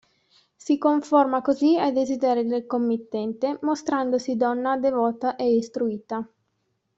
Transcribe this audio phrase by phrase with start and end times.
[0.55, 6.27] Si conforma così ai desideri del committente, mostrandosi donna devota e istruita.